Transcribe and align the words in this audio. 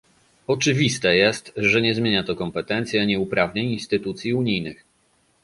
Oczywiste 0.47 1.15
jest, 1.15 1.53
że 1.57 1.81
nie 1.81 1.95
zmienia 1.95 2.23
to 2.23 2.35
kompetencji, 2.35 2.99
ani 2.99 3.17
uprawnień 3.17 3.71
instytucji 3.71 4.33
unijnych 4.33 4.83